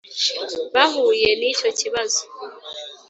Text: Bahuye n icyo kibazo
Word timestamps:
Bahuye 0.73 1.29
n 1.39 1.41
icyo 1.51 1.69
kibazo 1.79 2.21